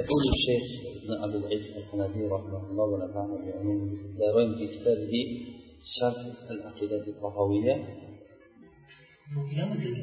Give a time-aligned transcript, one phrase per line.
[0.00, 0.64] يقول الشيخ
[0.96, 5.14] ابن ابي العز الحنفي رحمه الله ونفعنا بعلوم الدارين في كتابه
[5.82, 6.20] شرح
[6.50, 7.74] العقيدة الطحاوية.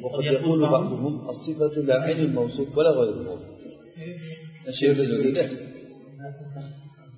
[0.04, 3.52] وقد يقول بعضهم الصفة لا عين الموصوف ولا غيره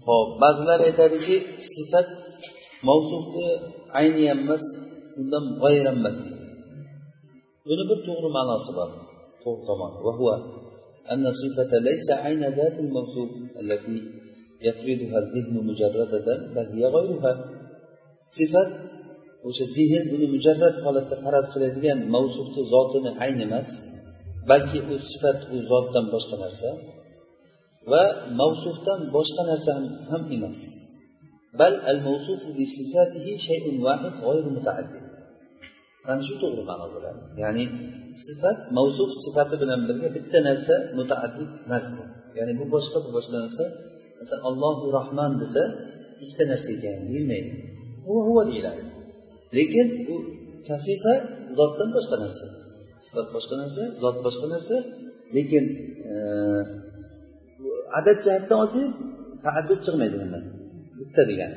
[0.07, 1.37] ho'p ba'zilar aytadiki
[1.73, 2.09] sifat
[2.89, 3.49] mavsufni
[4.01, 4.65] ayni ham emas
[5.21, 6.17] undan g'oyir ham emas
[7.67, 8.91] buni bir to'g'ri ma'nosi bor
[9.45, 10.64] to'g'ri
[11.13, 13.31] أن الصفة ليس عين ذات الموصوف
[13.61, 14.03] التي
[14.63, 17.33] يفرضها الذهن مجردة بل هي غيرها.
[18.25, 18.65] صفة
[19.45, 23.85] وش الذهن بنو مجرد قال التفرز خلاليا موصوف ذاتنا عين مس
[24.49, 25.31] بل كي الصفة
[25.71, 26.73] ذات تم بشق نرسا
[27.91, 29.77] وموصوف تم بشق نرسا
[30.11, 30.61] هم إمس
[31.59, 35.14] بل الموصوف بصفاته شيء واحد غير متعدد.
[36.07, 37.21] Mana shu to'g'ri ma'no bo'ladi.
[37.43, 37.65] Ya'ni
[38.27, 41.87] sifat mavsuf sifati bilan birga bitta narsa mutaaddid emas
[42.39, 43.65] ya'ni bu boshqa bu boshqa narsa.
[44.21, 45.63] Masalan allohu rahman desa
[46.23, 47.53] ikkita narsa ekan deyilmaydi.
[48.07, 48.83] Huva deyiladi.
[49.57, 50.15] Lekin u
[50.69, 51.15] kasifa
[51.59, 52.47] zotdan boshqa narsa.
[53.05, 54.77] Sifat boshqa narsa zot boshqa narsa.
[55.37, 55.65] Lekin
[56.11, 56.15] e,
[57.99, 58.95] adad jihatdan olsangiz
[59.45, 60.45] taaddud chiqmaydi bundan.
[60.99, 61.57] Bitta degani.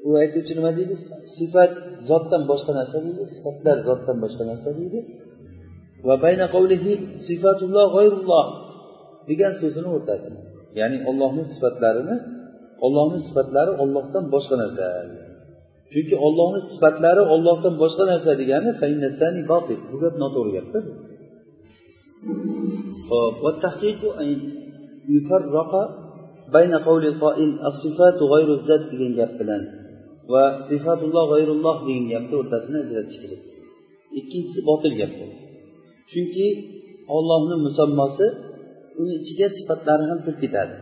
[0.06, 0.94] u aytuvchi nima deydi
[1.36, 1.72] sifat
[2.08, 5.00] zotdan boshqa narsa deydi sifatlar zotdan boshqa narsa deydi
[6.06, 6.92] va bayna qavlihi
[7.27, 8.46] sifatulloh g'oyrulloh
[9.28, 10.40] degan so'zini o'rtasini
[10.80, 12.16] ya'ni ollohni sifatlarini
[12.86, 14.84] ollohni sifatlari ollohdan boshqa narsa
[15.91, 18.71] Chunki ollohni sifatlari ollohdan boshqa narsa degani
[19.91, 20.79] bu gap noto'g'ri gapda
[28.31, 28.47] qoil
[28.91, 29.61] degan gap bilan
[30.33, 33.41] va sifatulloh g'ayrulloh degan gapni o'rtasini ajratish kerak.
[34.19, 35.25] Ikkinchisi botil gap bu.
[36.11, 36.47] Chunki
[37.15, 38.27] ollohni musammosi
[38.99, 40.75] uni ichiga sifatlari ham kirib ketadi.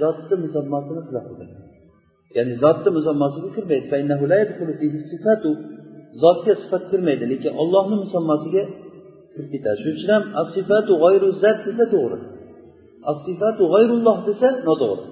[0.00, 1.65] Zotni musammosini xilof qiladi
[2.36, 3.86] ya'ni zotni musammosiga kirmaydi
[6.22, 8.62] zotga sifat kirmaydi lekin ollohni musammosiga
[9.32, 12.18] kirib ketadi shuning uchun ham asifatu g'oyru zat desa to'g'ri
[13.12, 15.04] asifatu g'oyrulloh desa noto'g'ri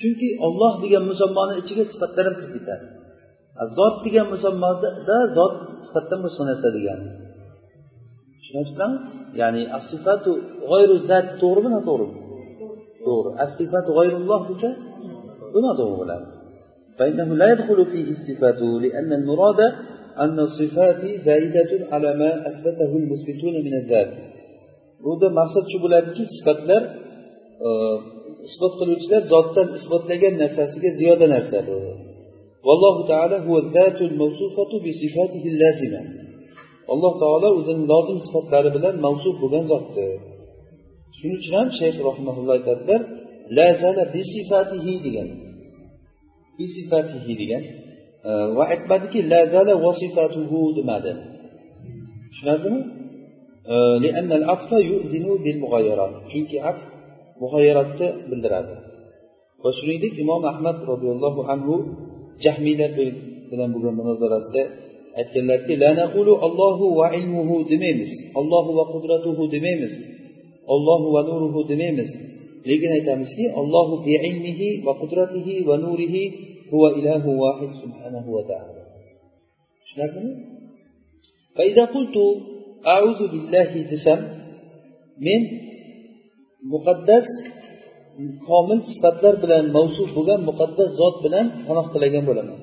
[0.00, 2.84] chunki olloh degan musammoni ichiga sifatlar ham kirib ketadi
[3.76, 4.88] zot degan musammoda
[5.36, 5.54] zot
[5.84, 7.06] sifatdan boshqa narsa degani
[8.38, 8.98] tushunyapsizlarmi
[9.40, 9.62] ya'ni?
[9.78, 10.30] Asifatu
[10.70, 12.16] g'oyru zat to'g'rimi noto'g'rimi
[13.06, 14.68] to'g'ri asifatu g'oyrulloh desa
[15.53, 16.27] bu noto'g'ri bo'ladi
[16.99, 19.59] فإنه لا يدخل فيه الصفات لأن المراد
[20.23, 24.11] أن الصفات زائدة على ما أثبته المثبتون من الذات
[25.05, 26.81] bunda maqsad shu bo'ladiki sifatlar
[28.47, 31.77] isbot qiluvchilar zotdan isbotlagan narsasiga ziyoda narsa bu
[32.67, 33.37] vallohu taolo
[36.93, 40.11] alloh taolo o'zini lozim sifatlari bilan mavsuf bo'lgan zotdir
[41.17, 43.01] shuning uchun ham shayx rahimaulloh aytadilar
[43.58, 45.28] lazala bisifatihi degan.
[46.58, 47.62] Bisifatihi degan.
[48.56, 51.12] Va aytmadiki lazala vasifatuhu demadi.
[52.30, 52.80] Tushunarlimi?
[56.30, 56.78] Chunki af
[57.42, 58.74] mug'ayyaratni bildiradi.
[59.62, 61.74] Va shuningdek imom ahmad roziyallohu anhu
[62.44, 62.90] jahmiylar
[63.50, 64.62] bilan bo'lgan munozarasida
[65.20, 68.10] aytganlarki la naqulu allohu va ilmuhu demaymiz.
[68.40, 69.94] Allohu va qudratuhu demaymiz.
[70.74, 72.10] Allohu va nuruhu demaymiz.
[72.68, 76.22] Lekin aytamizki allohu bi ilmihi va qudratihi va nurihi
[76.70, 78.82] huva ilahu vahid subhanahu va taala
[79.82, 80.32] tushunarlimi
[82.98, 84.20] auzu billahi desam
[85.26, 85.42] men
[86.72, 87.26] muqaddas
[88.48, 92.58] komil sifatlar bilan mavsuf bo'lgan muqaddas zot bilan panoh tilagan bo'laman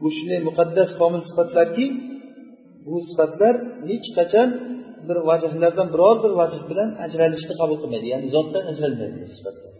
[0.00, 1.86] bu shunday muqaddas komil sifatlarki
[2.86, 3.54] bu sifatlar
[3.88, 4.48] hech qachon
[5.08, 8.06] bir vajhlardan biror bir vajh bilan ajralishni qabul qilmaydi.
[8.14, 9.72] Ya'ni zotdan ajralmaydi bu sifatlar.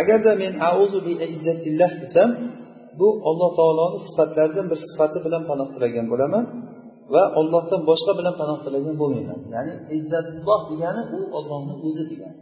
[0.00, 2.30] Agarda men auzu bi izzatillah desam
[3.00, 6.44] bu alloh taoloni sifatlaridan bir sifati bilan panoh tilagan bo'laman
[7.14, 9.40] va ollohdan boshqa bilan panoh tilagan bo'lmayman.
[9.54, 12.38] Ya'ni izzatulloh degani u ollohni o'zi degani.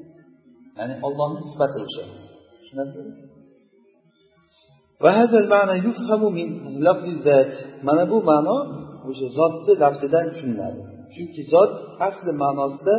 [0.78, 2.04] Ya'ni ollohni sifati o'sha.
[7.86, 8.56] Mana bu ma'no
[9.10, 10.82] o'sha zotni lafzidan tushuniladi.
[11.14, 11.72] Chunki zot
[12.08, 12.94] asli ma'nosida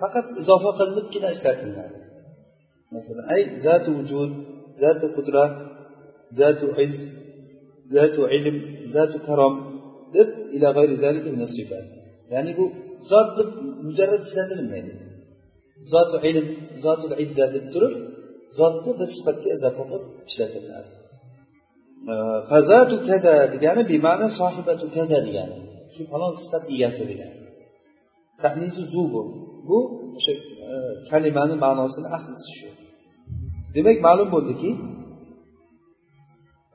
[0.00, 1.98] faqat izofa qilinibgina ishlatiladi.
[2.94, 4.30] Masalan ay zatu vujud
[4.82, 5.52] zatu qudrat
[6.38, 6.94] zatu iz
[7.96, 8.56] zatu ilm
[8.94, 9.54] zatu karom
[10.14, 10.68] deb ila
[12.32, 12.64] ya'ni bu
[13.10, 13.48] zot deb
[13.86, 14.92] mujarrad ishlatilmaydi.
[15.92, 16.46] Zoti ilm
[16.84, 17.94] zotil izza deb turib
[18.58, 20.90] zotni bir sifatga izofa qilib ishlatiladi.
[22.50, 25.58] Fazatu kada degani bema'ni sohibatu kada degani.
[25.94, 27.42] Shu falon sifat egasi degani
[28.42, 29.22] tahnisi zu bu.
[29.68, 29.78] Bu
[30.16, 30.74] o'sha e,
[31.10, 32.68] kalimani ma'nosini aslisi shu.
[33.74, 34.70] Demak ma'lum bo'ldiki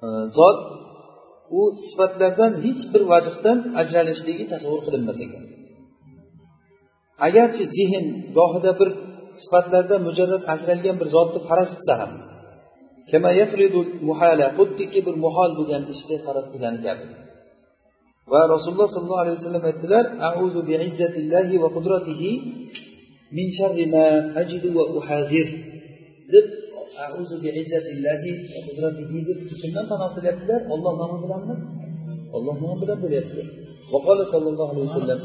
[0.06, 0.07] e,
[0.38, 0.59] zot
[1.59, 5.44] u sifatlardan hech bir vajhdan ajralishligi tasavvur qilinmas ekan.
[7.27, 8.06] Agarchi zehn
[8.38, 8.89] gohida bir
[9.41, 12.12] sifatlardan mujarrad ajralgan bir zotni faraz qilsa ham
[14.57, 17.06] xuddiki bir muhol bo'lgan ishni faraz qilgani kabi
[18.31, 22.31] va rasululloh sollallohu alayhi vasallam aytdilar auzu bi izzatillahi va qudratihi
[23.38, 24.06] min sharri ma
[24.42, 25.48] ajidu va uhadir
[26.33, 26.45] deb
[27.07, 31.56] auzu bi izzatillahi va qudratihi deb kimdan panoh tilayaptilar olloh nomi bilanmi
[32.38, 33.42] olloh nomi bilan bo'lyapti
[33.94, 35.19] vaqola sollallohu alayhi vasallam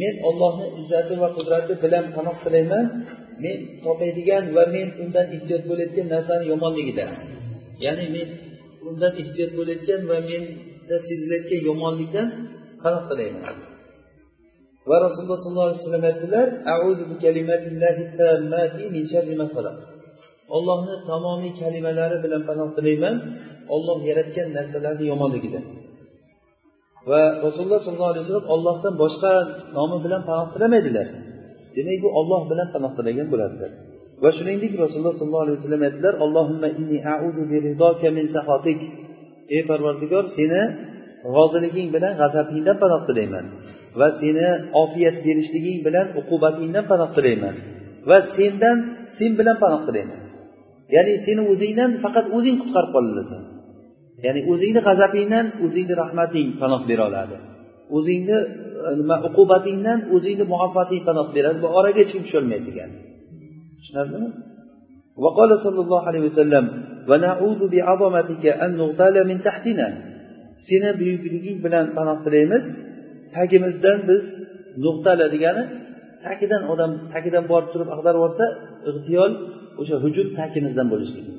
[0.00, 2.86] men ollohni izzati va qudrati bilan panoh tilayman
[3.44, 7.10] men topadigan va men undan ehtiyot bo'layotgan narsani yomonligidan
[7.84, 8.28] ya'ni men
[8.88, 12.28] undan ehtiyot bo'layotgan va menda sezilayotgan yomonlikdan
[12.82, 13.56] panoh tilayman
[14.88, 16.46] va rasululloh sollallohu alayhi vasallam aytdilar
[20.56, 23.16] ollohni tamomiy kalimalari bilan panoh tilayman.
[23.74, 25.64] Olloh yaratgan narsalarni yomonligidan
[27.10, 29.32] va rasululloh sollallohu alayhi vasallam ollohdan boshqa
[29.76, 31.06] nomi bilan panoh tilamaydilar.
[31.76, 33.70] Demak bu olloh bilan panoh tilagan bo'ladilar.
[34.22, 37.42] Va shuningdek rasululloh sollallohu alayhi vasallam aytdilar allohimma inni a'udu
[38.18, 38.80] min sahotik
[39.54, 40.62] ey parvardigor seni
[41.36, 43.44] roziliging bilan g'azabingdan panoh tilayman.
[44.00, 44.46] Va seni
[44.82, 47.54] ofiyat berishliging bilan uqubatingdan panoh tilayman.
[48.08, 48.78] Va sendan
[49.16, 50.20] sen bilan panoh tilayman.
[50.94, 53.42] Ya'ni seni o'zingdan faqat o'zing qutqarib qolasan
[54.24, 57.36] ya'ni o'zingni g'azabingdan o'zingni rahmating panoh bera oladi.
[57.96, 58.38] O'zingni
[58.99, 62.95] nima uqubatingdan o'zingni muhabbating panoh beradi bu oraga hech kim tusholmaydi degani
[63.79, 64.29] tushunarlimi
[65.23, 66.65] وقال صلى الله عليه وسلم
[67.09, 69.87] ونعوذ بعظمتك أن نغتال من تحتنا
[70.67, 72.63] seni buyukliging bilan panoh tilaymiz
[73.35, 74.25] tagimizdan biz
[74.85, 75.63] nuqtala degani
[76.25, 78.45] tagidan odam tagidan borib turib ag'darib yuborsa
[78.89, 79.31] ig'tiyol
[79.81, 81.31] o'sha hujum tagimizdan bo'lishligi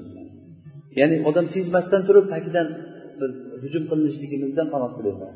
[1.00, 2.66] ya'ni odam sezmasdan turib tagidan
[3.18, 3.30] bir
[3.62, 5.32] hujum qilinishligimizdan panoh tilayman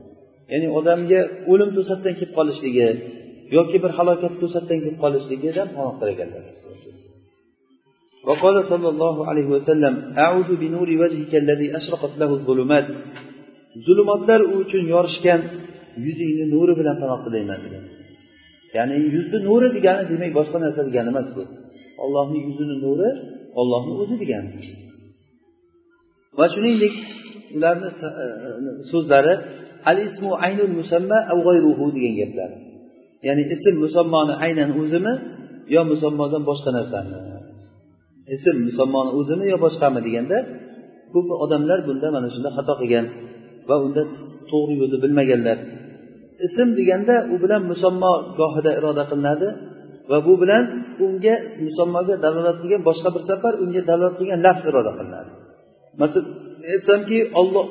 [0.53, 1.21] ya'ni odamga
[1.53, 2.89] o'lim to'satdan kelib qolishligi
[3.57, 6.45] yoki bir halokat to'satdan kelib qolishligidan panoh tilaganlar
[8.29, 9.95] وقال صلى الله عليه وسلم
[10.25, 12.87] أعوذ بنور وجهك الذي أشرقت له الظلمات
[13.87, 15.41] zulumotlar u uchun yorishgan
[16.07, 17.85] yuzingni nuri bilan panoh tilayman degan
[18.77, 21.43] ya'ni yuzni nuri degani demak boshqa narsa degani emas bu
[22.05, 23.09] ollohni yuzini nuri
[23.61, 24.51] ollohni o'zi degani
[26.39, 26.95] va shuningdek
[27.57, 28.25] ularni e,
[28.91, 29.35] so'zlari
[29.90, 32.52] al ismu aynul musamma g'ayruhu degan gaplar.
[33.28, 35.14] Ya'ni ism musammoni aynan o'zimi
[35.76, 37.16] yo musammodan boshqa narsami?
[38.36, 40.38] Ism musammoni o'zimi yo boshqami deganda
[41.14, 43.06] ko'p odamlar bunda mana shunda xato qilgan
[43.70, 44.02] va unda
[44.52, 45.58] to'g'ri yo'lni bilmaganlar.
[46.48, 49.50] Ism deganda u bilan musammo gohida iroda qilinadi
[50.12, 50.64] va bu bilan
[51.06, 51.36] unga
[51.68, 55.32] musammoga dalolat qilgan boshqa bir safar unga dalolat qilgan lafz iroda qilinadi.
[56.02, 56.28] Masalan
[56.74, 57.66] aytsamki olloh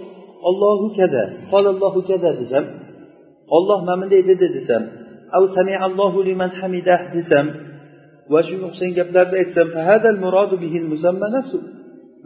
[0.48, 1.22] ollohu kada
[1.52, 2.64] qolallohu kada desam
[3.56, 4.82] olloh mana bunday dedi desam
[5.36, 7.46] av samiallohu liman hamidah desam
[8.32, 9.68] va shunga o'xshagan gaplarni aytsam
[10.24, 11.26] murodu bihil musamma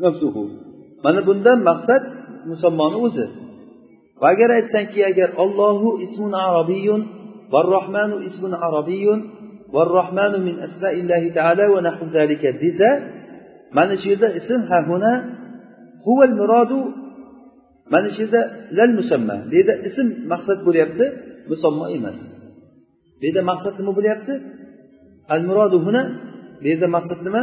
[0.04, 0.44] nafsuhu.
[1.04, 2.02] Mana bundan maqsad
[2.50, 3.26] musammoni o'zi.
[4.20, 7.00] Va agar aytsanki agar ollohu ismun arabiyun
[7.74, 9.20] rohmanu ismun arabiyun
[9.96, 12.90] rohmanu min asmaillahi taala va nahu zalika desa
[13.76, 15.12] mana shu yerda ism ha huna
[16.06, 16.80] huval murodu
[17.92, 18.40] mana shu yerda
[18.78, 19.36] lal musamma.
[19.50, 21.04] Bu yerda ism maqsad bo'lyapti
[21.50, 22.18] musammo emas.
[23.18, 24.34] Bu yerda maqsad nima bo'lyapti?
[25.34, 26.02] Al murodu huna
[26.62, 27.42] bu yerda maqsad nima?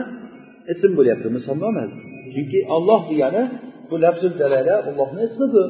[0.73, 1.93] Ism bo'lyapti musammo emas.
[2.33, 3.43] Chunki olloh degani
[3.89, 5.63] bu lafzul jalala ollohni ismi bu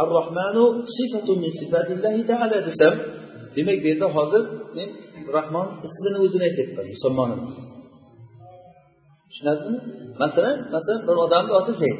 [0.00, 0.64] ar rohmanu
[0.96, 2.94] sifatun min sifatillahi taala desam
[3.56, 4.42] demak bu yerda hozir
[4.76, 4.88] men
[5.36, 7.54] rahmon ismini o'zini aytyapman musammon emas
[9.30, 9.78] tushunarlimi?
[10.22, 11.98] Masalan masalan bir odamni oti zayd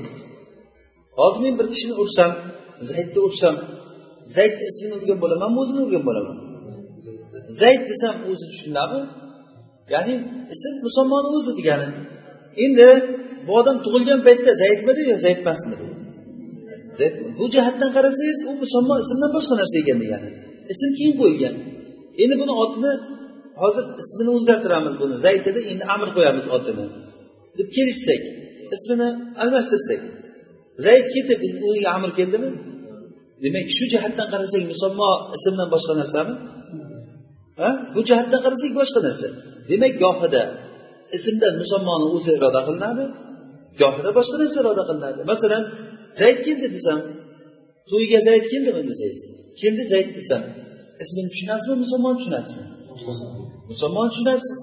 [1.18, 2.30] hozir men bir kishini ursam
[2.90, 3.56] zaydni ursam
[4.36, 6.36] zaydni ismini urgan bo'lamanmi o'zini urgan bo'laman.
[7.60, 9.02] Zayd desam o'zi tushunadimi?
[9.94, 10.14] Ya'ni
[10.54, 11.88] ism musulmonni o'zi degani.
[12.64, 12.88] Endi
[13.46, 15.86] bu odam tug'ilgan paytda zaydmidi yo zayd emasmidi
[17.38, 20.30] bu jihatdan qarasangiz u musammo ismdan boshqa narsa ekan degani.
[20.72, 21.54] Ism keyin qo'yilgan.
[22.22, 22.92] Endi buni otini
[23.62, 25.14] hozir ismini o'zgartiramiz buni.
[25.26, 26.86] Zayd edi endi amr qo'yamiz otini.
[27.58, 28.22] Deb kelishsak
[28.76, 29.08] ismini
[29.42, 30.00] almashtirsak.
[30.86, 32.50] Zayd ketib o'ziga amr keldimi?
[33.44, 36.34] Demak shu jihatdan qarasak musammo ismdan boshqa narsami?
[37.60, 37.70] Ha?
[37.94, 39.28] Bu jihatdan qarasak boshqa narsa.
[39.70, 40.42] Demak gohida
[41.16, 43.04] ismda musammoni o'zi iroda qilinadi
[43.80, 45.20] gohida boshqa narsa iroda qilinadi.
[45.32, 45.62] Masalan
[46.20, 46.98] zayd keldi desam
[47.90, 48.80] to'yga zayd keldimi?
[48.90, 49.20] desangiz
[49.60, 50.42] keldi zayd desam
[51.02, 52.64] ismini tushunasizmi musulmon tushunasizmi?
[53.70, 54.60] Musulmon tushunasiz.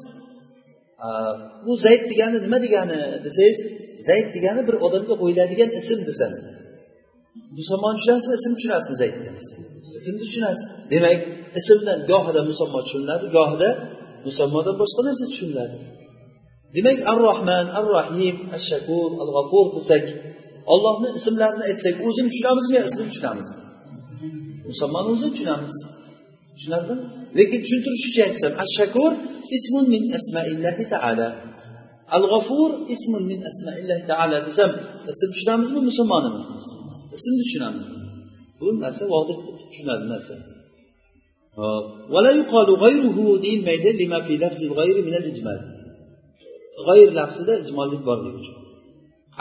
[1.66, 3.00] Bu zayd degani nima degani?
[3.26, 3.58] desangiz
[4.08, 6.32] zayd degani bir odamga qo'yiladigan ism desam
[7.58, 9.30] musulmon tushunasizmi ism tushunasizmi zaydni
[10.02, 10.66] ismni tushunasiz.
[10.94, 11.20] Demak
[11.60, 13.70] ismdan gohida musammo tushuniladi gohida
[14.28, 15.76] musammodan boshqa narsa tushuniladi.
[16.76, 20.06] Demak ar rohman ar rohim ash shakur al g'afur desak
[20.74, 23.56] ollohni ismlarini aytsak o'zini tushunamizmi yo ismini tushunamizmi
[24.70, 25.76] musulmonni o'zini tushunamiz.
[26.56, 27.04] Tushunarlimi?
[27.38, 29.12] Lekin tushuntirish uchun aytsam ash shakur
[29.58, 31.28] ismun min asmaillahi taala.
[32.17, 34.71] al g'afur ismun min asmaillahi taala desam
[35.13, 36.41] ism tushunamizmi musulmonimi
[37.17, 37.85] ismni tushunamiz
[38.59, 39.37] bu narsa vodih
[39.71, 40.37] tushunadi narsa
[42.15, 45.61] ولا يقال غيره deyilmaydi لما في لفظ الغير من الإجمال
[46.89, 48.57] غير lafzida ijmollik borligi uchun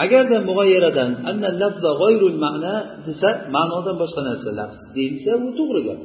[0.04, 2.76] agarda mug'ayyaradan anna lafza g'oyrul ma'na
[3.08, 6.00] desa ma'nodan boshqa narsa lafz deyilsa u to'g'ri gap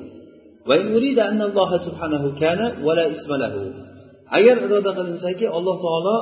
[4.36, 6.16] agar iroda qilinsaki alloh taolo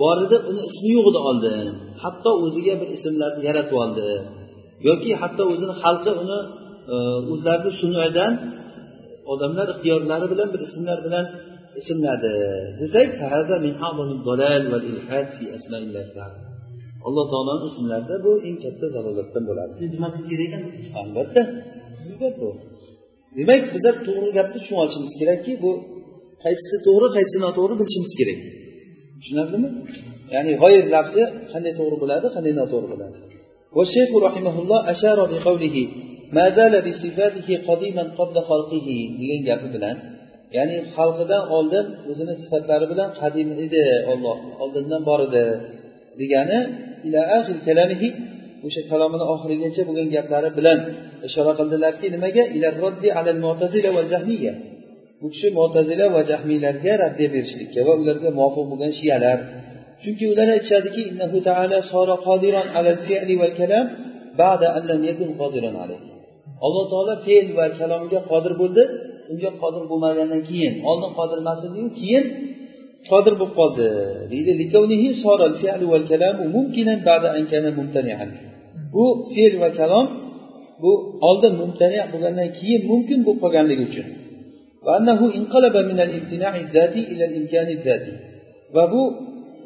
[0.00, 1.66] bor edi uni ismi yo'q edi oldin
[2.02, 4.06] hatto o'ziga bir ismlarni yaratib oldi.
[4.88, 6.38] Yoki hatto o'zini xalqi uni
[6.92, 6.96] e,
[7.32, 8.32] o'zlarini sunuidan
[9.32, 11.26] odamlar ixtiyorlari bilan bir ismlar bilan
[11.80, 12.34] ismladi.
[12.80, 13.08] Desak
[17.06, 19.72] alloh taoloni ismlarida bu eng katta zalolatdan bo'ladi.
[21.00, 21.42] Albatta.
[22.40, 22.48] Bu.
[23.36, 25.70] Demak bizlar to'g'ri gapni tushunib olishimiz kerakki bu
[26.44, 28.40] qaysisi to'g'ri qaysisi noto'g'ri bilishimiz kerak
[29.19, 29.69] tushunarlimi
[30.33, 33.17] ya'ni g'oyir lafzi qanday to'g'ri bo'ladi qanday noto'g'ri bo'ladi
[33.77, 35.77] والشيخ رحمه الله أشار بقوله
[36.37, 38.87] ما زال بصفاته قديما قبل خلقه
[39.19, 39.97] degan gapi bilan
[40.57, 45.45] ya'ni xalqidan oldin o'zini sifatlari bilan qadim edi olloh oldindan bor edi
[46.19, 46.59] degani
[47.07, 48.09] ila axir kalamihi
[48.65, 50.79] o'sha kalomini oxirigacha bo'lgan gaplari bilan
[51.27, 52.43] ishora qildilarki nimaga
[53.19, 54.53] alal mu'tazila va jahmiya
[55.20, 59.38] bu kishi mo'tazila va jahmiylarga raddiya berishlikka va ularga muvofiq bo'lgan shiyalar
[60.02, 63.86] chunki ular aytishadiki innahu taala sora qodiran alal fi'li val kalam
[64.40, 66.16] ba'da an lam yakun qodiran alayhi
[66.64, 68.82] alloh taolo fe'l va kalomga qodir bo'ldi.
[69.32, 72.24] Unga qodir bo'lmagandan keyin oldin qodir emas ediyu keyin
[73.10, 73.86] qodir bo'lib qoldi.
[74.32, 74.50] Deydi
[78.94, 80.06] bu fe'l va kalom
[80.82, 80.90] bu
[81.28, 84.06] oldin mumtani bo'lgandan keyin mumkin bo'lib qolganligi uchun.
[88.74, 89.02] Va bu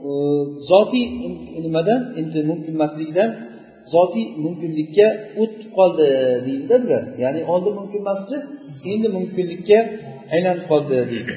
[0.08, 0.10] e,
[0.70, 1.06] zotiy
[1.64, 3.30] nimadan endi mumkin emasligidan
[3.94, 5.06] zotiy mumkinlikka
[5.42, 6.06] o'tib qoldi
[6.46, 7.04] deydida bular.
[7.22, 8.36] Ya'ni oldin mumkin emasdi
[8.92, 9.78] endi mumkinlikka
[10.34, 11.34] aylanib qoldi deydi.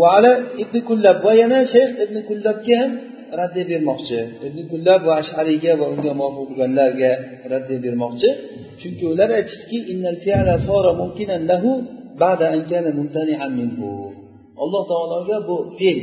[0.00, 2.92] Va yana shayx ibn kullabga ham
[3.40, 4.18] raddiya bermoqchi.
[4.46, 7.10] Ibn kullab va ashariyga va unga muvofiq bo'lganlarga
[7.52, 8.28] raddiya bermoqchi.
[8.80, 9.78] Chunki ular aytishdiki
[14.62, 15.98] alloh taologa bu fe'l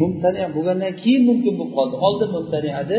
[0.00, 1.94] mumtani bo'lgandan keyin mumkin bo'lib qoldi.
[2.06, 2.98] Oldin mumtani edi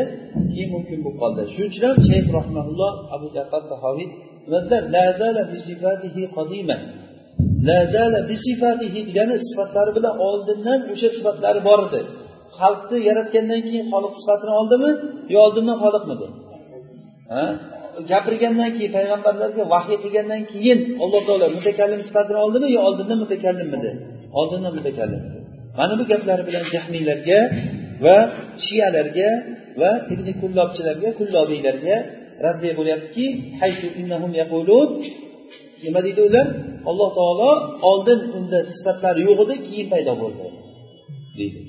[0.54, 1.42] keyin mumkin bo'lib qoldi.
[1.54, 4.08] Shuning uchun ham shayx rahmaulloh abu jafar tahoviy
[9.10, 12.00] degani sifatlari bilan oldindan o'sha sifatlari bor edi
[12.60, 14.90] xalqni yaratgandan keyin xoliq sifatini oldimi
[15.34, 16.28] yo oldindan xoliqmidi?
[18.12, 23.92] Gapirgandan keyin payg'ambarlarga vahiy qilgandan keyin alloh taolo mutakallim sifatini oldimi yo oldindan mutakallimmidi?
[24.40, 25.22] Oldindan mutakallim.
[25.78, 27.40] Mana bu gaplari bilan jahmiylarga
[28.06, 28.18] va
[28.66, 29.30] shiyalarga
[29.82, 31.96] va ibn kullobchilarga kullobiylarga
[32.46, 33.26] raddiya bo'lyaptiki
[35.84, 36.48] nima deydi ular?
[36.90, 37.52] Alloh taolo
[37.90, 40.46] oldin unda sifatlari yo'q edi keyin paydo bo'ldi
[41.38, 41.60] deydi.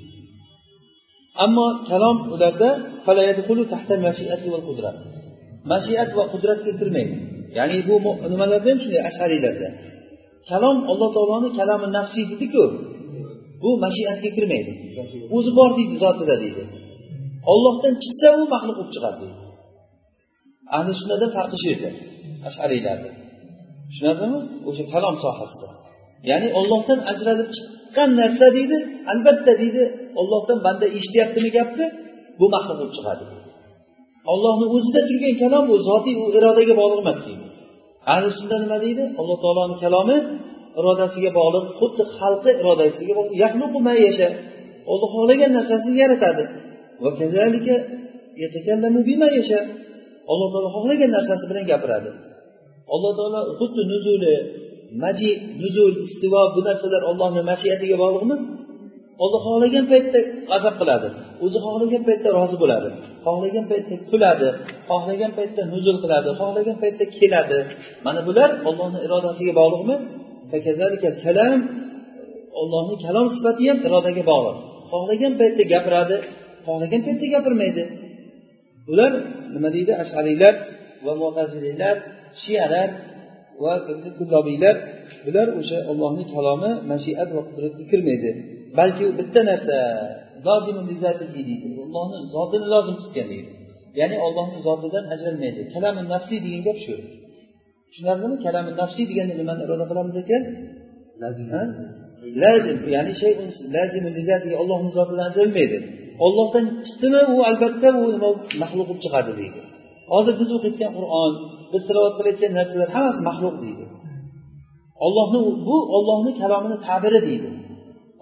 [1.45, 2.71] Ammo kalom ularda
[5.73, 7.17] mashiat va qudratga kirmaydi
[7.59, 7.95] ya'ni bu
[8.33, 9.69] nimalarda ham shunday ashariylarda.
[10.50, 12.64] Kalom alloh taoloni kalami nafsiy dediku
[13.62, 14.73] bu mashiatga kirmaydi
[15.37, 16.64] o'zi bor deydi zotida deydi.
[17.53, 19.38] Ollohdan chiqsa u maxluq bo'lib chiqadi deydi.
[20.76, 21.91] Ahli sunnada farqi shu yerda
[22.49, 23.11] ashariylarni
[23.88, 24.41] tushunarlimi?
[24.69, 25.69] O'sha kalom sohasida.
[26.31, 28.76] Ya'ni ollohdan ajralib chiqqan narsa deydi
[29.12, 29.85] albatta deydi
[30.21, 31.87] ollohdan banda eshityaptimi gapni?
[32.40, 33.25] Bu mahrum bo'lib chiqadi.
[34.33, 37.47] Ollohni o'zida turgan kalom bu zotiy u irodaga bog'liq emas deydi.
[38.12, 39.04] Ahli sunna nima deydi?
[39.21, 40.16] Alloh taoloni kalomi
[40.80, 43.37] irodasiga bog'liq xuddi xalqi irodasiga bog'liq.
[44.06, 44.28] Yasha.
[44.92, 46.44] Olloh xohlagan narsasini yaratadi.
[50.33, 52.11] Alloh taolo xohlagan narsasi bilan gapiradi.
[52.94, 54.35] Alloh taolo xuddi nuzuli
[55.02, 55.30] maji
[55.62, 58.37] nuzul istivo bu narsalar ollohni masiyatiga bog'liqmi?
[59.23, 60.18] Olloh xohlagan paytda
[60.50, 61.09] g'azab qiladi.
[61.44, 62.88] O'zi xohlagan paytda rozi bo'ladi.
[63.26, 64.49] Xohlagan paytda kuladi.
[64.90, 66.28] Xohlagan paytda nuzul qiladi.
[66.40, 67.59] Xohlagan paytda keladi.
[68.06, 69.97] Mana bular ollohni irodasiga bog'liqmi?
[71.25, 71.59] Kalam.
[72.61, 74.56] Ollohni kalom sifati ham irodaga bog'liq.
[74.90, 76.16] Xohlagan paytda gapiradi
[76.66, 77.85] xohlagan paytda gapirmaydi.
[78.87, 79.12] Bular
[79.54, 79.92] nima deydi?
[80.02, 80.54] Ashariylar
[81.04, 81.97] va mutaziliylar
[82.42, 82.88] shiyalar
[83.62, 83.73] va
[84.18, 84.76] kullobiylar
[85.26, 88.30] bular o'sha ollohni kalomi mashiat va qudratga kirmaydi.
[88.78, 89.76] Balki u bitta narsa
[91.37, 91.54] deydi.
[91.84, 93.50] Ollohni zotini lozim tutgan deydi.
[94.00, 95.61] Ya'ni ollohni zotidan ajralmaydi.
[95.75, 96.94] Kalami nafsiy degan gap shu.
[97.88, 98.37] Tushunarlimi?
[98.44, 100.42] Kalami nafsiy deganda nimani iroda qilamiz ekan?
[102.42, 102.76] Lazim.
[102.94, 103.32] Ya'ni shay
[104.62, 105.78] ollohni zotidan ajralmaydi.
[106.26, 107.20] Ollohdan chiqdimi?
[107.34, 108.28] U albatta u nima
[108.62, 109.61] maxluq bo'lib chiqadi deydi.
[110.12, 111.32] Hozir biz o'qiyotgan qur'on
[111.73, 113.84] biz tilovat qilayotgan narsalar hammasi maxluq deydi
[115.06, 117.49] ollohni bu ollohni kalomini ta'biri deydi.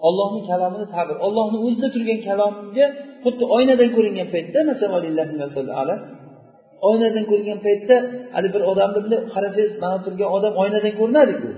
[0.07, 1.15] Ollohni kalomini ta'bir.
[1.25, 2.85] Ollohni o'zida turgan kalomga
[3.23, 5.03] xuddi oynadan ko'ringan paytda masalan
[6.89, 7.95] oynadan ko'rgan paytda
[8.35, 11.49] haligi bir odamni bunday qarasangiz mana turgan odam oynadan ko'rinadiku.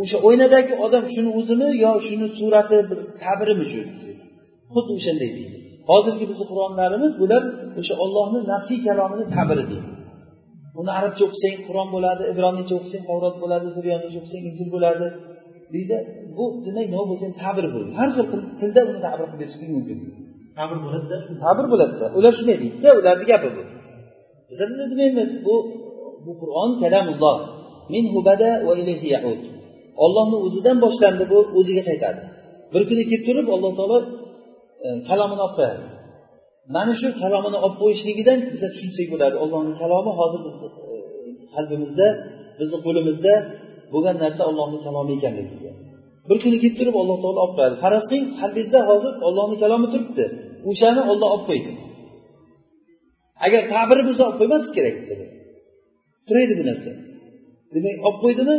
[0.00, 3.80] O'sha oynadagi odam shuni o'zimi yo shuni surati bir ta'birimi shu
[4.74, 5.56] xuddi o'shanday deydi.
[5.90, 7.42] Hozirgi bizni qur'onlarimiz bular
[7.80, 9.88] o'sha ollohni nafsiy kalomini ta'biri deydi.
[10.80, 15.06] Uni arabcha o'qisang qur'on bo'ladi ibroniycha o'qisang tavrot bo'ladi suryoniycha o'qisang injil bo'ladi.
[15.74, 15.96] Deydi
[16.36, 18.26] bu demak nima bo'lsa ta'bir bu har xil
[18.60, 19.98] tilda uni ta'bir qilib berishlik mumkin.
[20.58, 22.06] Ta'bir bo'ladida ta'bir bo'ladida.
[22.18, 23.62] Ular shunday deydida ularni gapi bu.
[24.48, 25.54] Bizlar bunday demaymiz bu
[26.24, 27.36] bu qur'on kalamulloh.
[27.94, 29.40] Minhu bada va ilayhi yaud.
[30.04, 32.20] Ollohni o'zidan boshlandi bu o'ziga qaytadi.
[32.72, 33.98] Bir kuni kelib turib alloh taolo
[34.86, 35.97] e, kalomini olib qo'yadi
[36.74, 39.36] mana shu kalomini olib qo'yishligidan biza tushunsak bo'ladi.
[39.44, 40.96] Ollohni kalomi hozir bizni e,
[41.54, 42.06] qalbimizda
[42.60, 43.32] bizni qo'limizda
[43.92, 45.72] bo'lgan narsa ollohni kalomi ekanligiga
[46.28, 50.24] bir kuni kelib turib alloh taolo olib qo'yadi faraz qiling qalbingizda hozir ollohni kalomi turibdi.
[50.70, 51.70] O'shani olloh olib qo'ydi.
[53.46, 54.96] Agar ta'biri bo'lsa olib qo'ymaslik kerak
[56.28, 56.90] turaydi bu narsa.
[57.74, 58.56] Demak olib qo'ydimi?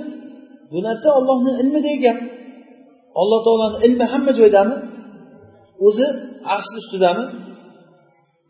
[0.72, 2.20] Bu narsa ollohni ilmidagi gap.
[3.22, 4.76] Alloh taoloni ilmi hamma joydami?
[5.88, 6.08] O'zi
[6.54, 7.26] arshni ustidami?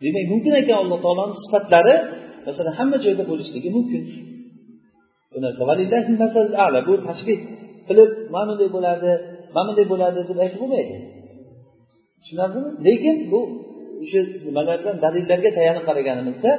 [0.04, 1.96] Demak mumkin ekan alloh taoloni sifatlari
[2.48, 4.02] masalan hamma joyda bo'lishligi mumkin.
[5.32, 5.62] Bu narsa
[6.88, 7.40] bu tashbih
[7.88, 9.12] qilib mana bunday bo'lardi
[9.56, 10.96] mana bunday bo'lardi deb aytib bo'lmaydi.
[12.22, 12.70] Tushunarlimi?
[12.88, 13.40] Lekin bu
[14.04, 16.52] o'sha nimalardan dalillarga tayanib qaraganimizda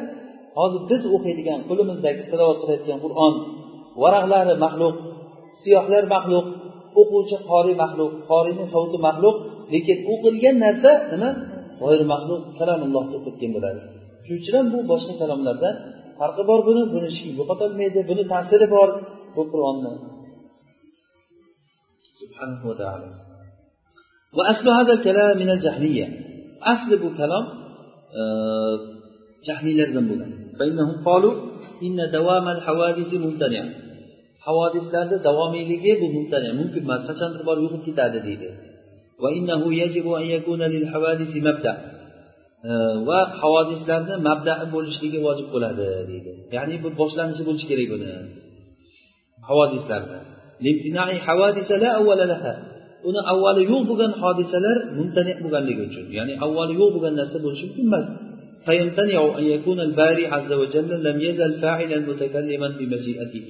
[0.58, 3.34] hozir biz o'qiydigan qo'limizdagi tilovat qilayotgan qur'on
[4.02, 4.96] varaqlari maxluq
[5.62, 6.46] siyohlar maxluq
[7.00, 9.36] o'quvchi qoriy maxluq qoriyni sovuti maxluq
[9.74, 11.30] lekin o'qilgan narsa nima?
[11.81, 13.81] g'oyri maxluq kalamullohni o'qitgan bo'ladi
[14.25, 15.75] shuning uchun ham bu boshqa kalomlardan
[16.19, 18.89] farqi bor buni buni hech kim yo'qotolmaydi buni ta'siri bor
[19.35, 19.91] bu qur'onni
[22.19, 23.09] subhanahu va taolo
[24.37, 26.07] وأصل هذا الكلام من الجهمية
[26.73, 27.45] أصل bu kalom
[29.47, 31.33] jahmiylardan bo'lgan فإنهم قالوا
[31.87, 33.63] إن دوام الحوادث ممتنع
[34.45, 38.47] havodislarni davomiyligi bu mumtani mumkin emas qachondir borib yo'qolib ketadi deydi
[43.07, 48.09] va havodislarni mabdai bo'lishligi vojib bo'ladi deydi ya'ni bu boshlanishi bo'lishi kerak buni
[49.49, 50.19] havodislarni
[53.09, 57.87] uni avvali yo'q bo'lgan hodisalar mumtani bo'lganligi uchun ya'ni avvali yo'q bo'lgan narsa bo'lishi mumkin
[57.91, 58.07] emas
[58.69, 63.49] فيمتنع أن يكون الباري عز وجل لم يزل فاعلا متكلما بمشيئته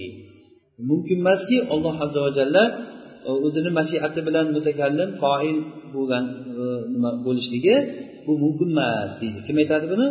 [0.89, 2.63] mumkin emaski olloh azza va jalla
[2.98, 2.98] e,
[3.46, 5.56] o'zini mashiati bilan mutakallim foil
[5.94, 6.24] bo'lgan
[6.94, 7.76] nima bo'lishligi
[8.26, 9.38] bu mumkin emas deydi.
[9.46, 10.06] Kim aytadi buni?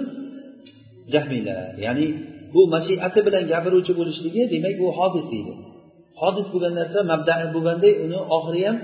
[1.14, 1.68] Jahmiylar.
[1.86, 2.06] Ya'ni
[2.54, 5.54] bu mashiati bilan gapiruvchi bo'lishligi demak u hodis deydi.
[6.22, 8.78] Hodis bo'lgan narsa mabdai bo'lganday uni oxiri ham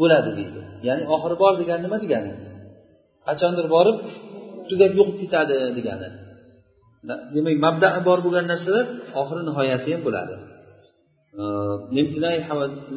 [0.00, 0.60] bo'ladi deydi.
[0.88, 2.32] Ya'ni oxiri bor degani nima degani?
[3.26, 3.96] Qachondir borib
[4.70, 6.08] tugab yo'qib ketadi degani.
[7.34, 8.86] Demak mabdai bor bo'lgan narsalar
[9.20, 10.34] oxiri nihoyasi ham bo'ladi.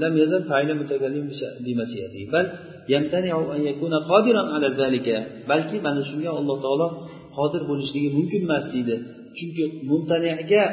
[0.02, 1.24] لم يزل فاعلا متكلم
[1.64, 2.46] بمشيئته بل
[2.94, 5.06] يمتنع أن يكون قادرا على ذلك
[5.48, 6.88] balki mana shunga alloh taolo
[7.36, 8.96] qodir bo'lishligi mumkin emas deydi
[9.38, 10.64] chunki mumtaniga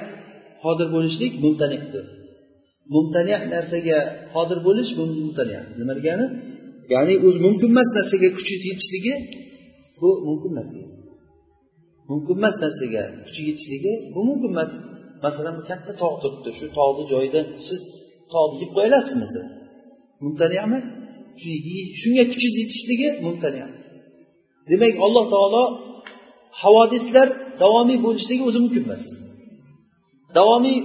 [0.64, 2.06] qodir bo'lishlik mumtanidir
[2.94, 3.98] mumtani narsaga
[4.34, 6.26] qodir bo'lish bu mumtani nima degani
[6.94, 9.14] ya'ni o'zi mumkin emas narsaga kuchi yetishligi
[10.00, 10.94] bu mumkin emas deydi
[12.10, 14.72] mumkin emas narsaga kuchi yetishligi bu mumkin emas
[15.25, 16.51] masalan katta tog' turibdi.
[16.59, 17.81] Shu tog'ni joyida siz
[18.33, 19.45] tog'ni yeb qo'ya olasizmi siz?
[20.25, 20.79] Mumtaniyami?
[22.01, 23.69] Shunga kuchingiz yetishligi mumtaniya.
[24.71, 25.63] Demak alloh taolo
[26.63, 27.29] havodislar
[27.63, 29.05] davomiy bo'lishligi o'zi mumkin emas.
[30.39, 30.79] Davomiy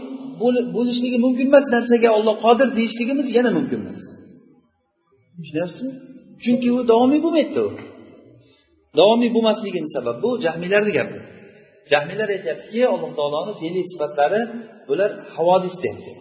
[0.75, 3.99] bo'lishligi mumkin emas narsaga olloh qodir deyishligimiz yana mumkin emas.
[5.37, 5.93] Tushunyapsizmi?
[6.43, 7.71] Chunki u davomiy bo'lmaydida u.
[8.99, 11.19] Davomiy bo'lmasligini sababi bu jahmiylarni gapi
[11.91, 14.41] jahmiylar aytyaptiki alloh taoloni diniy sifatlari
[14.89, 16.13] bular havodis deyapti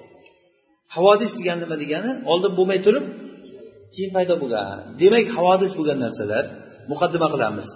[0.97, 2.11] havodis degani nima degani?
[2.33, 3.05] Oldin bo'lmay turib
[3.95, 4.79] keyin paydo bo'lgan.
[5.03, 6.45] Demak havodis bo'lgan narsalar
[6.91, 7.67] muqaddima qilamiz.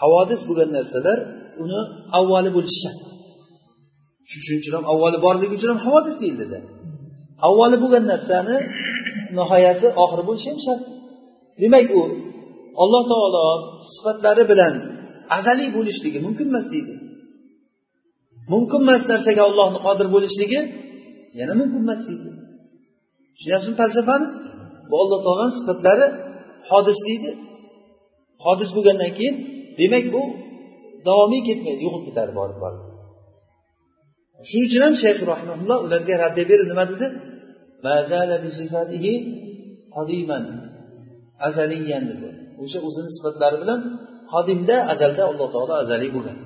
[0.00, 1.18] Havodis bo'lgan narsalar
[1.62, 1.80] uni
[2.18, 3.02] avvali bo'lishi shart.
[4.30, 6.58] Shuning uchun ham avvali borligi uchun ham havodis deyildida
[7.48, 8.56] avvali bo'lgan narsani
[9.38, 10.82] nihoyasi oxiri bo'lishi ham shart.
[11.62, 12.02] Demak u
[12.82, 13.44] alloh taolo
[13.92, 14.74] sifatlari bilan
[15.36, 16.94] azaliy bo'lishligi mumkin emas deydi.
[18.52, 20.60] Mumkin emas narsaga ollohni qodir bo'lishligi
[21.38, 22.02] yana mumkin emas
[23.34, 24.26] tushunyapsizmi falsafani
[24.90, 26.06] bu alloh taoloni sifatlari
[26.70, 27.30] hodis deydi.
[28.44, 29.36] Hodis bo'lgandan keyin
[29.78, 30.22] demak bu
[31.06, 32.82] davomiy ketmaydi yo'qolib ketadi borib borib
[34.48, 37.06] shuning uchun ham shayx rahmaulloh ularga raddiya berib nima dedi?
[41.48, 42.28] Azaliyan dedi.
[42.62, 43.80] O'sha o'zini sifatlari bilan
[44.32, 46.38] qodimda azalda alloh taolo azaliy bo'lgan.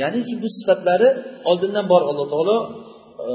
[0.00, 1.08] Ya'ni bu sifatlari
[1.50, 2.56] oldindan bor alloh taolo
[3.26, 3.30] e,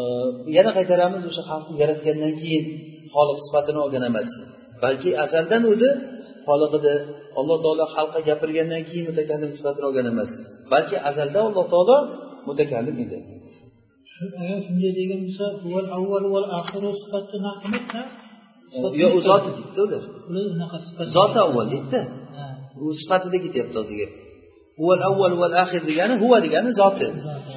[0.58, 2.66] yana qaytaramiz o'sha xalqni yaratgandan keyin
[3.14, 4.30] xoliq sifatini olgan emas.
[4.84, 5.90] Balki azaldan o'zi
[6.48, 6.94] xoliq edi
[7.40, 10.32] alloh taolo xalqqa gapirgandan keyin mutakallim sifatini olgan emas.
[10.74, 11.98] Balki azalda alloh taolo
[12.48, 13.18] mutakallim edi.
[14.42, 15.46] Agar shunday degan bo'lsa
[15.98, 17.38] avval val oxiru sifatni
[19.02, 20.04] yo'q u zoti deydida ular.
[20.56, 22.02] Unaqa sifat zoti avval deydida
[22.84, 24.12] u sifatida ketyapti hozir gap
[24.80, 27.08] huval avval val axir degani huva degani zoti.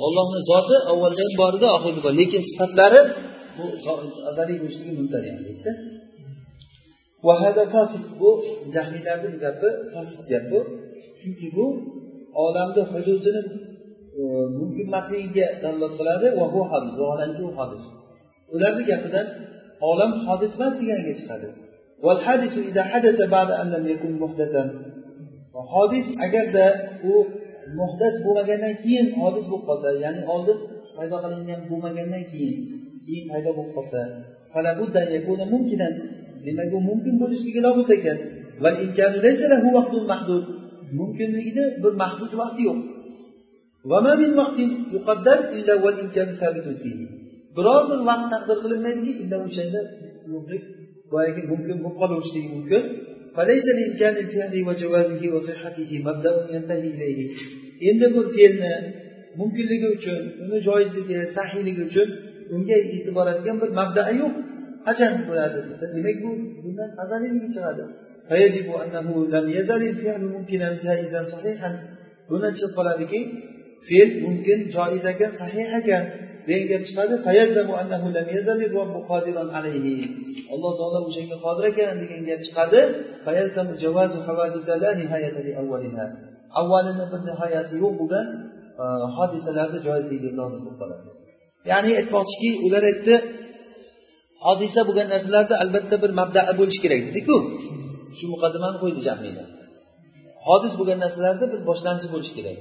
[0.07, 3.01] Ollohni zoti avvaldan bor edi oxirida bor lekin sifatlari
[3.57, 3.65] bu
[4.31, 5.73] azaliy bo'lishligi mumtaniy deydida
[8.21, 8.31] bu
[8.75, 10.61] jahmiylarni gapi fasiq gap bu.
[11.21, 11.67] Chunki bu
[12.45, 13.43] olamni hududini
[14.21, 14.23] e,
[14.59, 16.93] mumkin emasligiga dalolat qiladi va bu hadis
[17.47, 17.83] u hadis.
[18.55, 19.27] Ularni gapidan
[19.91, 21.49] olam hodis emas deganiga chiqadi.
[25.71, 26.67] Hodis agarda
[27.13, 27.15] u
[27.79, 30.59] muhdas bo'lmagandan keyin hodis bo'lib qolsa ya'ni oldin
[30.97, 32.55] paydo qilingan bo'lmagandan keyin
[33.05, 34.01] keyin paydo bo'lib qolsa
[36.47, 38.19] demak u mumkin bo'lishligi lobud ekan.
[40.99, 42.79] Mumkinligida bir mahdud vaqti yo'q.
[47.57, 49.81] Biror bir vaqt taqdir qilinmaydiki illa o'shanda
[51.13, 52.83] boyagi mumkin bo'lib qolaverishligi mumkin.
[57.89, 58.75] Endi bir fe'lni
[59.39, 62.09] mumkinligi uchun uni joizligi sahiyligi uchun
[62.55, 64.33] unga yetib boradigan bir mabdai yo'q
[64.87, 66.31] qachon bo'ladi desa demak bu
[66.63, 67.85] bundan azaliyligi chiqadi
[72.29, 73.21] bundan chiqib qoladiki
[73.89, 76.05] fe'l mumkin joiz ekan sahih ekan
[76.49, 77.15] degan gap chiqadi?
[80.55, 82.81] Alloh taolo o'shanga qodir ekan degan gap chiqadi.
[86.61, 88.27] Avvalini bir nihoyasi yo'q bo'lgan
[88.83, 88.85] e,
[89.17, 91.05] hodisalarni joizligi lozim bo'lib qoladi.
[91.71, 93.15] Ya'ni aytmoqchiki ular aytdi
[94.47, 97.37] hodisa bo'lgan narsalarda albatta bir mabdai bo'lishi kerak dediku.
[98.19, 99.49] Shu muqaddimani qo'ydi jahmiylar
[100.49, 102.59] hodis bo'lgan narsalarda bir boshlanishi bo'lishi kerak.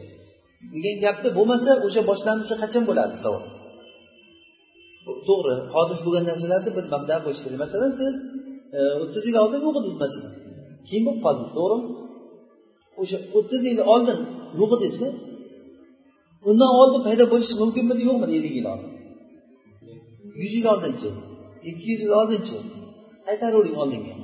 [0.73, 3.43] Degan gapni bo'lmasa o'sha boshlanishi qachon bo'ladi savol?
[5.27, 5.55] To'g'ri.
[5.75, 7.59] Hodis bo'lgan narsalarni bir mabda bo'lishi kerak.
[7.65, 8.15] Masalan siz
[8.77, 10.33] e, o'ttiz yil oldin yo'qidingiz masalan.
[10.87, 11.85] Keyin bo'lib qoldingiz to'g'rimi
[13.01, 14.19] o'sha o'ttiz yil oldin
[14.59, 15.09] yo'q edingizmi
[16.49, 18.91] undan oldin paydo bo'lishi mumkinmidi yo'qmidi ellik yil oldin?
[20.41, 21.09] Yuz yil oldinchi.
[21.69, 22.57] Ikki yuz yil oldinchi.
[23.31, 24.15] Aytavering oldinga.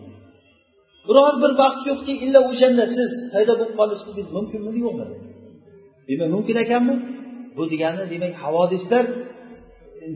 [1.08, 5.16] Biror bir vaqt yo'qki illa o'shanda siz paydo bo'lib qolishligingiz mumkinmidi yo'qmidi
[6.10, 6.96] demak mumkin ekanmi?
[7.58, 9.06] Bu degani demak havodislar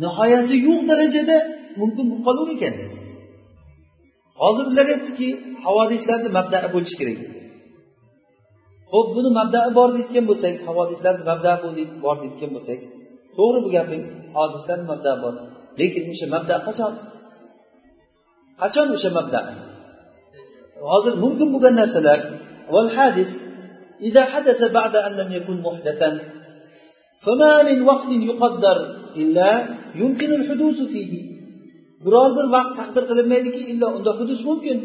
[0.02, 1.36] nihoyasi yo'q darajada
[1.80, 2.74] mumkin bo'lib qolaver ekan
[4.40, 5.28] hozir ular aytdiki
[5.64, 7.36] havodislarni mabdai bo'lishi kerak dedi
[8.92, 11.52] ho'p buni mabdai bor deyotgan bo'lsak havodislarni mabda
[12.04, 12.80] bor deyotgan bo'lsak
[13.36, 14.02] to'g'ri bu gaping
[14.36, 15.34] hodislarni mabda bor
[15.80, 16.92] lekin o'sha mabda qachon
[18.60, 19.40] qachon o'sha mabda
[20.90, 22.18] hozir mumkin bo'lgan narsalar
[22.98, 23.32] hadis
[24.08, 26.10] إذا حدث بعد أن لم يكن محدثا
[27.24, 28.76] فما من وقت يقدر
[29.16, 29.50] إلا
[30.00, 31.12] يمكن الحدوث فيه
[32.04, 34.78] biror bir vaqt taqdir qilinmaydiki illo unda hudus mumkin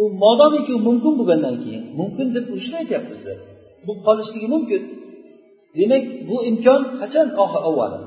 [0.00, 3.28] u modomiki u mumkin bo'lgandan keyin mumkin deb shuni aytyapmiz biz
[3.86, 4.82] bo'lib qolishligi mumkin
[5.78, 7.26] demak bu imkon qachon
[7.68, 7.98] avvali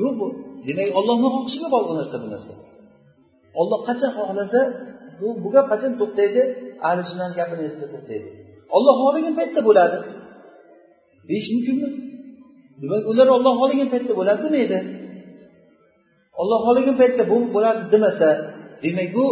[0.00, 0.26] yo'q bu
[0.66, 2.52] demak ollohni xohishiga bog'liq narsa bu narsa
[3.60, 4.60] olloh qachon xohlasa
[5.20, 6.42] bu bu gap qachon to'xtaydi
[6.86, 8.28] ahli sunnani gapini aytsa to'xtaydi
[8.76, 9.98] olloh xohlagan paytda bo'ladi
[11.29, 11.89] Deyish mumkinmi?
[12.81, 14.79] Demak ular olloh xohlagan paytda bo'ladi demaydi
[16.41, 18.29] olloh xohlagan paytda bu bo'ladi demasa
[18.83, 19.25] demak bu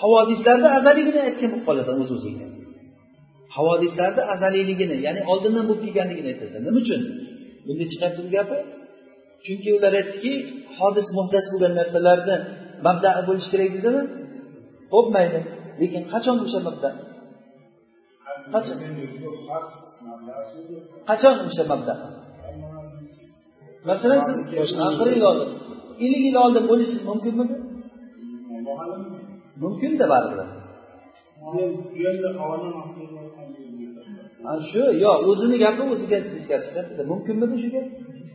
[0.00, 2.46] havodislarni azalligini aytgan bo'lib qolasan o'z o'zingga
[3.56, 6.60] havodislarni azaliyligini ya'ni oldindan bo'lib kelganligini aytasan.
[6.66, 7.00] Nima uchun?
[7.66, 8.58] Bunda chiqyapti bu gapi?
[9.44, 10.32] Chunki ular aytdiki
[10.78, 12.36] hodis muhdas bo'lgan narsalarni
[12.86, 14.02] mabdai bo'lishi kerak dedimi?
[14.94, 15.40] Ho'p mayli
[15.80, 16.90] lekin qachon o'sha mabda?
[18.54, 18.78] Qachon?
[21.08, 21.94] Qachon o'sha mabda?
[23.88, 24.36] Masalan siz
[24.98, 25.50] qirq yil oldin.
[26.04, 27.54] Ellik yil oldin bo'lishi mumkinmidi
[29.62, 30.48] mumkinda baribir.
[34.70, 37.86] Shu yo o'zini gapi o'ziga teskari chiqyaptida mumkinmidi shu gap?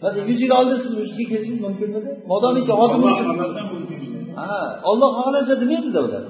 [0.04, 2.10] Masalan yuz yil oldin siz yerga kelishingiz mumkinmidi?
[2.32, 3.26] Modomiki hozir mumkin.
[4.40, 6.24] ha olloh xohlasa demaydida ular.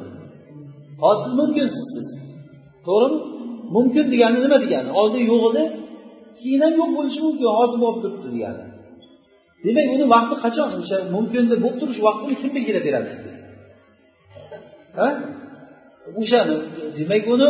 [1.03, 2.07] Hozir siz mumkinsiz siz.
[2.87, 3.19] To'g'rimi
[3.75, 4.89] mumkin degani nima degani?
[5.01, 5.63] Oldin yo'q edi
[6.39, 8.63] keyin ham yo'q bo'lishi mumkin hozir bo'lib turibdi degani.
[9.65, 13.33] Demak uni vaqti qachon o'sha mumkin deb bo'lib turish vaqtini kim belgilab beradi bizga?
[14.99, 15.07] Ha?
[16.21, 16.55] O'shani
[16.97, 17.49] demak uni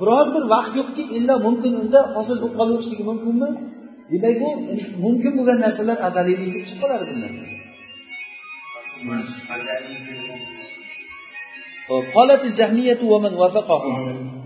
[0.00, 3.48] biror bir vaqt yo'qki illa mumkin unda hosil bo'lib qolaverishligi mumkinmi?
[4.12, 4.48] Demak bu
[5.04, 7.32] mumkin bo'lgan narsalar azaliylik deb chiqib qoladi bundan.
[12.14, 14.39] Holat jahmiyatu va man vafaqahum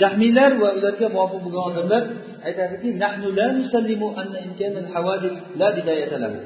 [0.00, 2.02] jahmiylar va ularga muvofiq bo'lgan odamlar
[2.48, 6.38] aytadiki nahnu la nusallimu anna imkan al hawadis la bidayata lahu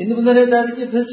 [0.00, 1.08] endi bular aytadiki biz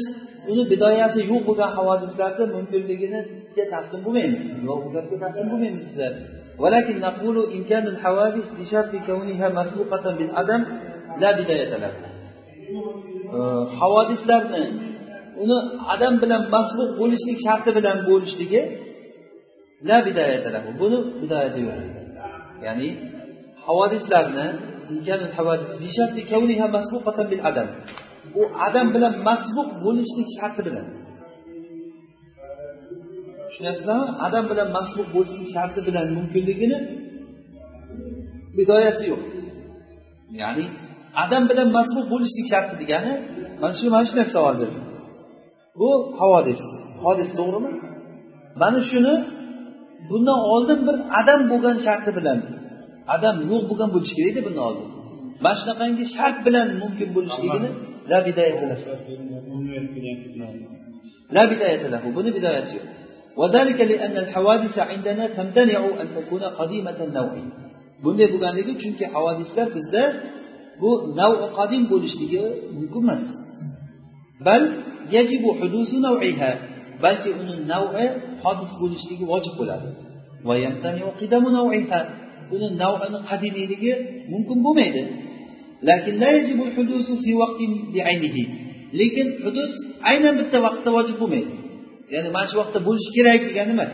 [0.50, 6.14] uni bidoyasi yo'q bo'lgan havodislarni mumkinligiga taslim bo'lmaymiz yo'q bu gapga taslim bo'lmaymiz bizlar
[6.62, 10.62] ولكن نقول إمكان الحوادث بشرط كونها مسبوقة بالعدم
[11.22, 11.92] لا بداية له
[13.80, 14.64] havodislarni
[15.42, 15.58] uni
[15.94, 18.60] adam bilan masbuq bo'lishlik sharti bilan bo'lishligi
[19.89, 20.69] la bidoyata lahu.
[20.81, 21.79] Buni bidoyati yo'q
[22.65, 22.87] ya'ni
[23.65, 24.47] havodislarni
[28.41, 30.85] u adam bilan masbuq bo'lishlik sharti bilan.
[33.47, 34.11] Tushunyapsizlarmi?
[34.25, 36.77] Adam bilan masbuq bo'lishlik sharti bilan mumkinligini
[38.57, 39.21] bidoyasi yo'q.
[40.41, 40.65] Ya'ni
[41.23, 43.13] adam bilan masbuq bo'lishlik sharti degani
[43.61, 44.69] mana shu mana shu narsa hozir.
[45.79, 45.89] Bu
[46.19, 46.61] havodis
[47.03, 47.71] hodis to'g'rimi?
[48.61, 49.13] Mana shuni
[50.10, 52.38] bundan oldin bir adam bo'lgan sharti bilan
[53.14, 54.88] adam yo'q bo'lgan bo'lishi kerakda bundan oldin
[55.44, 57.70] mana shunaqangi shart bilan mumkin bo'lishligini
[58.10, 58.18] la
[61.34, 62.88] la lahu buni bidoyasi yo'q
[63.42, 67.34] وذلك لأن الحوادث عندنا تمتنع أن تكون قديمة النوع
[68.04, 70.02] bunday bo'lganligi chunki havodislar bizda
[70.80, 72.42] bu nav qodim bo'lishligi
[72.76, 73.24] mumkin emas
[74.46, 74.62] bal
[75.16, 76.50] yajibu hudusu naw'iha
[77.04, 78.06] balki uni navi
[78.43, 79.89] hodis bo'lishligi vojib bo'ladi.
[82.55, 83.93] Uni navini qadimiyligi
[84.33, 85.03] mumkin bo'lmaydi.
[88.99, 89.71] Lekin hudus
[90.09, 91.53] aynan bitta vaqtda vojib bo'lmaydi.
[92.13, 93.93] Ya'ni mana shu vaqtda bo'lishi kerak degani emas.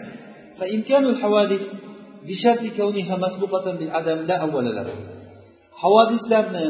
[5.82, 6.66] Havodislarni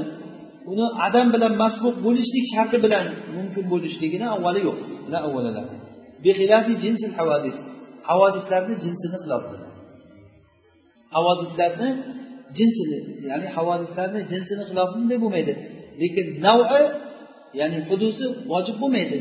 [0.71, 4.77] uni adam bilan masbuq bo'lishlik sharti bilan mumkin bo'lishligini avvali yo'q.
[8.09, 9.67] Havodislarni jinsini xilofida
[11.15, 11.89] havodislarni
[12.57, 12.99] jinsini
[13.29, 15.53] ya'ni havodislarni jinsini xilofi bunday bo'lmaydi
[16.01, 16.83] lekin navi
[17.59, 19.19] ya'ni hudusi vojib bo'lmaydi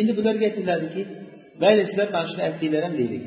[0.00, 1.02] endi bularga aytiladiki
[1.62, 3.22] mayli sizlar mana shuni aytdinglar ham deylik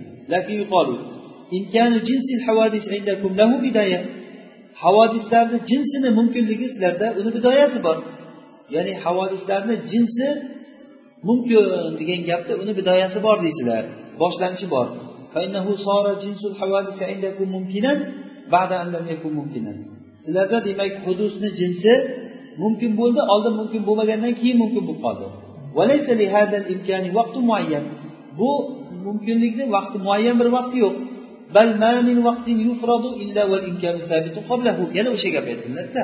[4.83, 7.97] havodislarni jinsini mumkinligi sizlarda uni bidoyasi bor
[8.75, 10.27] ya'ni havodislarni jinsi
[11.27, 11.63] mumkin
[11.99, 13.83] degan gapda uni bidoyasi bor deysizlar
[14.21, 14.87] boshlanishi bor.
[20.23, 21.91] Sizlarda demak hudusni jinsi
[22.63, 25.27] mumkin bo'ldi oldin mumkin bo'lmagandan keyin mumkin bo'lib qoldi.
[28.39, 28.51] Bu
[29.05, 30.95] mumkinlikni vaqti muayyan bir vaqti yo'q.
[34.97, 36.03] Yana o'sha gap aytildilarda